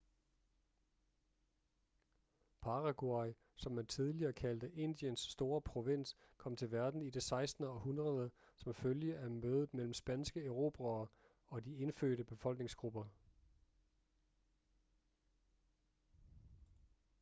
paraguay 2.61 3.31
som 3.55 3.71
man 3.71 3.87
tidligere 3.87 4.33
kaldte 4.33 4.71
indiens 4.71 5.19
store 5.19 5.61
provins 5.61 6.17
kom 6.37 6.55
til 6.55 6.71
verden 6.71 7.01
i 7.01 7.09
det 7.09 7.23
16. 7.23 7.65
århundrede 7.65 8.31
som 8.55 8.73
følge 8.73 9.17
af 9.17 9.29
mødet 9.29 9.73
mellem 9.73 9.93
spanske 9.93 10.45
erobrere 10.45 11.07
og 11.47 11.65
de 11.65 11.75
indfødte 11.75 12.23
befolkningsgrupper 12.23 13.05